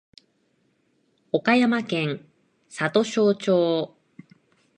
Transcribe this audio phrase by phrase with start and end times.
[1.31, 2.25] 岡山県
[2.69, 3.95] 里庄町